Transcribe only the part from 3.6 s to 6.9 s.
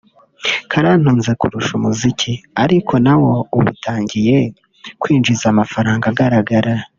utangiye kwinjiza amafaranga agaragara